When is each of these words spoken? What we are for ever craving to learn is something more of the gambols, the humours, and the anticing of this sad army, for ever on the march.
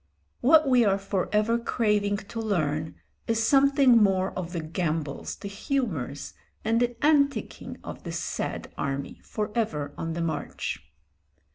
What 0.39 0.67
we 0.67 0.83
are 0.83 0.97
for 0.97 1.29
ever 1.31 1.59
craving 1.59 2.17
to 2.17 2.39
learn 2.41 2.95
is 3.27 3.43
something 3.45 4.01
more 4.01 4.31
of 4.31 4.51
the 4.51 4.59
gambols, 4.59 5.35
the 5.35 5.47
humours, 5.47 6.33
and 6.65 6.79
the 6.81 7.05
anticing 7.05 7.77
of 7.83 8.01
this 8.01 8.17
sad 8.17 8.73
army, 8.79 9.21
for 9.23 9.51
ever 9.53 9.93
on 9.99 10.13
the 10.13 10.21
march. 10.23 10.81